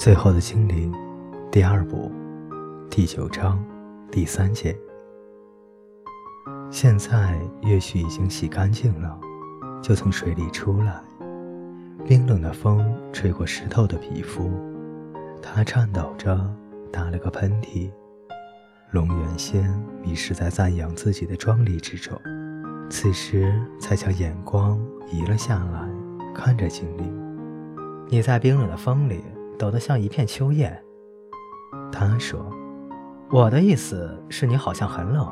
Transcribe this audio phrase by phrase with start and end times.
[0.00, 0.90] 最后的精灵，
[1.52, 2.10] 第二部，
[2.88, 3.62] 第九章，
[4.10, 4.74] 第三节。
[6.70, 9.20] 现在月许已经洗干净了，
[9.82, 10.98] 就从水里出来。
[12.06, 14.50] 冰冷的风吹过湿透的皮肤，
[15.42, 16.50] 他颤抖着
[16.90, 17.90] 打了个喷嚏。
[18.92, 19.70] 龙原先
[20.02, 22.18] 迷失在赞扬自己的壮丽之中，
[22.88, 24.80] 此时才将眼光
[25.12, 25.86] 移了下来，
[26.34, 27.14] 看着精灵
[28.08, 29.22] ：“你在冰冷的风里。”
[29.60, 30.74] 抖得像一片秋叶。
[31.92, 32.40] 他说
[33.30, 35.28] ：“我的意思是你好像很冷。”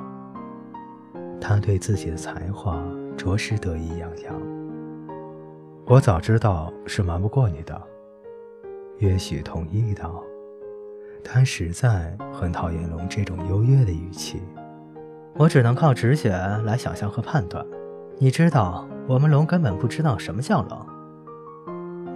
[1.40, 2.78] 他对自己的才华
[3.16, 4.34] 着实得意洋洋。
[5.86, 7.80] 我早知道是瞒不过你的。
[8.98, 10.22] 约许同意道
[11.24, 14.42] ：“他实在很讨厌龙这种优越的语气。
[15.36, 16.30] 我只能靠直觉
[16.64, 17.64] 来想象和判断。
[18.18, 20.86] 你知道，我们龙根本不知道什么叫冷。”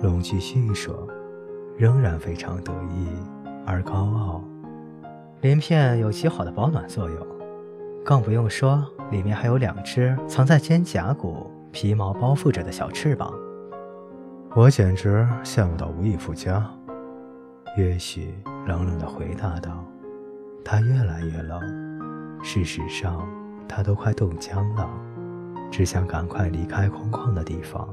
[0.02, 1.08] 龙继续说。
[1.83, 3.08] 仍然非常得意
[3.66, 4.44] 而高傲。
[5.41, 7.27] 鳞片有极好的保暖作用，
[8.05, 13.34] 更不用说里面还有两只藏在肩胛骨、皮毛包覆着的小翅膀。
[14.55, 16.64] 我简直羡慕到无以复加。
[17.77, 18.33] 月许
[18.69, 19.84] 冷冷地回答道
[20.64, 21.60] ：“他越来越冷，
[22.44, 23.28] 事实上
[23.69, 24.88] 他都快冻僵了，
[25.69, 27.88] 只想赶快离开空旷的地方，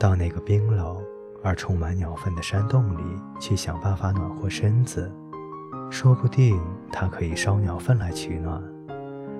[0.00, 1.00] 到那个冰冷。”
[1.42, 3.02] 而充满鸟粪的山洞里
[3.38, 5.10] 去想办法暖和身子，
[5.90, 6.60] 说不定
[6.92, 8.62] 它可以烧鸟粪来取暖，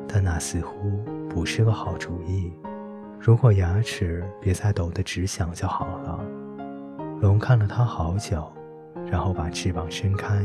[0.08, 0.74] 但那似乎
[1.28, 2.52] 不是个好主意。
[3.20, 6.18] 如果牙齿别再抖得直响就好了。
[7.20, 8.50] 龙看了他好久，
[9.06, 10.42] 然后把翅膀伸开，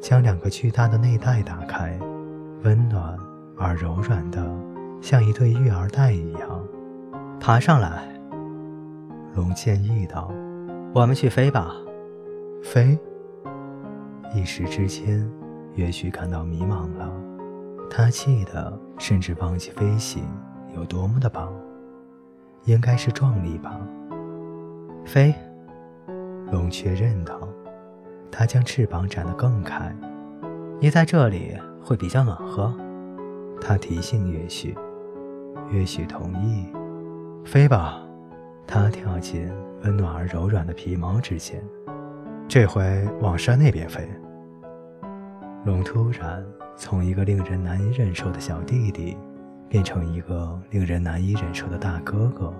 [0.00, 1.98] 将两个巨大的内袋打开，
[2.62, 3.18] 温暖
[3.58, 4.48] 而柔软的，
[5.02, 6.64] 像一对育儿袋一样。
[7.40, 8.08] 爬上来，
[9.34, 10.32] 龙建议道。
[10.92, 11.72] 我们去飞吧，
[12.64, 12.98] 飞。
[14.34, 15.30] 一时之间，
[15.76, 17.08] 也许感到迷茫了。
[17.88, 20.24] 他气得甚至忘记飞行
[20.74, 21.52] 有多么的棒，
[22.64, 23.80] 应该是壮丽吧。
[25.04, 25.32] 飞，
[26.50, 27.38] 龙确认道。
[28.32, 29.94] 他将翅膀展得更开。
[30.80, 32.72] 你在这里会比较暖和。
[33.60, 34.76] 他提醒也许，
[35.72, 36.66] 也许同意。
[37.44, 38.02] 飞吧。
[38.70, 39.50] 他跳进。
[39.82, 41.58] 温暖而柔软的皮毛之间，
[42.46, 44.06] 这回往山那边飞。
[45.64, 46.44] 龙突然
[46.76, 49.16] 从一个令人难以忍受的小弟弟，
[49.70, 52.52] 变成一个令人难以忍受的大哥哥。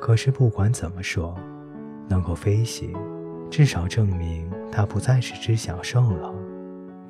[0.00, 1.36] 可是不管怎么说，
[2.08, 2.92] 能够飞行，
[3.48, 6.34] 至少证明他不再是只小兽了。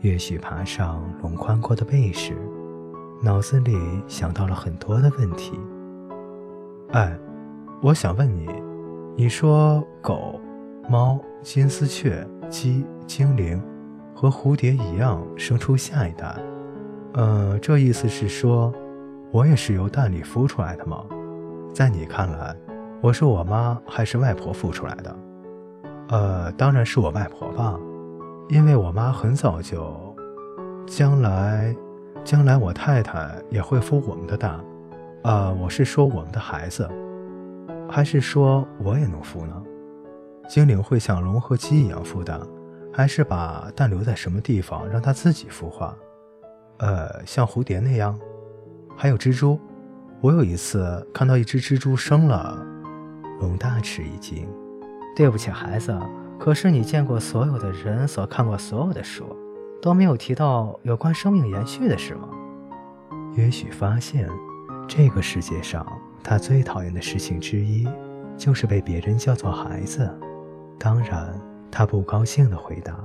[0.03, 2.37] 也许爬上龙宽阔的背时，
[3.23, 3.75] 脑子里
[4.07, 5.59] 想到了很多的问题。
[6.93, 7.19] 哎，
[7.83, 8.49] 我想问你。
[9.19, 10.39] 你说狗、
[10.91, 13.59] 猫、金丝雀、鸡、精灵
[14.15, 16.37] 和蝴蝶一样生出下一代，
[17.15, 18.71] 呃，这意思是说，
[19.33, 21.03] 我也是由蛋里孵出来的吗？
[21.73, 22.55] 在你看来，
[23.01, 25.17] 我是我妈还是外婆孵出来的？
[26.09, 27.81] 呃，当然是我外婆吧，
[28.51, 30.15] 因为我妈很早就……
[30.87, 31.75] 将来，
[32.23, 34.63] 将来我太太也会孵我们的蛋，
[35.23, 36.87] 啊，我是说我们的孩子。
[37.89, 39.63] 还是说我也能孵呢？
[40.49, 42.41] 精灵会像龙和鸡一样孵蛋，
[42.93, 45.97] 还是把蛋留在什么地方让它自己孵化？
[46.79, 48.19] 呃，像蝴蝶那样？
[48.97, 49.59] 还有蜘蛛？
[50.21, 52.57] 我有一次看到一只蜘蛛生了。
[53.41, 54.49] 龙大吃一惊。
[55.15, 55.99] 对不起，孩子，
[56.39, 59.25] 可是你见过所有的人所看过所有的书，
[59.81, 62.29] 都没有提到有关生命延续的事吗？
[63.35, 64.29] 也许发现，
[64.87, 65.87] 这个世界上。
[66.29, 67.89] 他最讨厌的事情之一，
[68.37, 70.13] 就是被别人叫做孩子。
[70.77, 72.99] 当然，他不高兴地回答：“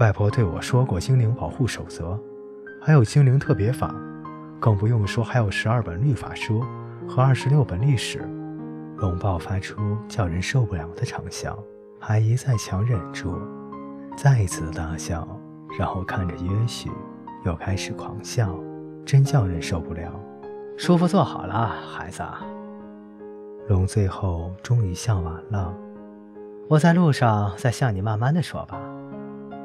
[0.00, 2.18] 外婆对我说过精灵保护守则，
[2.80, 3.94] 还有精灵特别法，
[4.58, 6.64] 更不用说还有十二本律法书
[7.06, 8.26] 和二十六本历史。”
[8.96, 11.54] 龙爆发出叫人受不了的长啸，
[12.00, 13.38] 还一再强忍住，
[14.16, 15.28] 再一次大笑，
[15.78, 16.90] 然后看着约许，
[17.44, 18.58] 又开始狂笑，
[19.04, 20.10] 真叫人受不了。
[20.80, 22.22] 舒服坐好了，孩子。
[23.68, 25.74] 龙最后终于笑完了。
[26.70, 28.80] 我在路上再向你慢慢的说吧。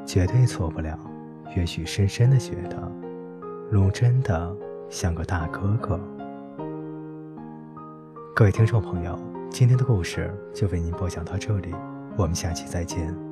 [0.04, 0.98] 绝对错不了。
[1.56, 2.76] 也许深深的觉得，
[3.70, 4.54] 龙真的
[4.90, 5.98] 像个大哥哥。
[8.34, 11.74] 各位听众朋友，今天的故事就为您播讲到这里，
[12.18, 13.25] 我们下期再见。